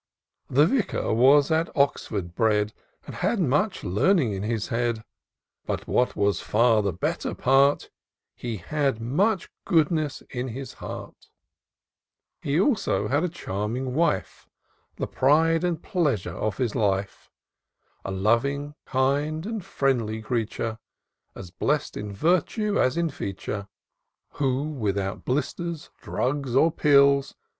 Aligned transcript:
The 0.49 0.65
Vicar 0.65 1.13
was 1.13 1.51
at 1.51 1.69
Oxford 1.77 2.33
bred, 2.33 2.73
And 3.05 3.13
had 3.17 3.39
much 3.39 3.83
learning 3.83 4.33
in 4.33 4.41
his 4.41 4.69
head; 4.69 4.79
IN 4.79 4.95
SEARCH 4.95 5.05
OF 5.05 5.05
THE 5.27 5.61
PICTURESQUE. 5.61 5.89
105 5.93 6.17
But, 6.17 6.21
what 6.23 6.25
was 6.25 6.41
far 6.41 6.81
the 6.81 6.91
better 6.91 7.35
part, 7.35 7.89
He 8.33 8.57
had 8.57 8.99
much 8.99 9.51
goodness 9.63 10.23
in 10.31 10.47
his 10.47 10.73
heart; 10.73 11.29
He 12.41 12.59
also 12.59 13.09
had 13.09 13.23
a 13.23 13.29
charming 13.29 13.93
wife, 13.93 14.49
The 14.95 15.05
pride 15.05 15.63
and 15.63 15.83
pleasure 15.83 16.33
of 16.33 16.57
his 16.57 16.73
life; 16.73 17.29
A 18.03 18.09
loving, 18.09 18.73
kind, 18.87 19.45
and 19.45 19.63
friendly 19.63 20.19
creature. 20.23 20.79
As 21.35 21.51
blest 21.51 21.95
in 21.95 22.11
virtue 22.11 22.79
as 22.81 22.97
in 22.97 23.11
feature. 23.11 23.67
Who, 24.31 24.63
without 24.71 25.25
blisters, 25.25 25.91
drugs, 26.01 26.55
or 26.55 26.71
pills. 26.71 27.35